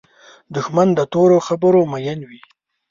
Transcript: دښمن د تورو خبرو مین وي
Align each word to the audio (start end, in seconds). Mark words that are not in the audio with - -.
دښمن 0.55 0.87
د 0.95 0.99
تورو 1.13 1.37
خبرو 1.47 1.81
مین 1.91 2.19
وي 2.29 2.41